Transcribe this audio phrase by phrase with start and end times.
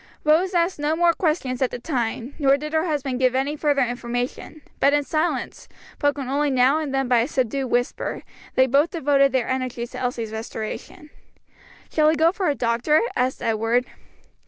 [0.23, 3.83] Rose asked no more questions at the time, nor did her husband give any further
[3.85, 5.67] information, but in silence,
[5.99, 8.23] broken only now and then by a subdued whisper,
[8.55, 11.11] they both devoted their energies to Elsie's restoration.
[11.91, 13.85] "Shall I go for a doctor?" asked Edward.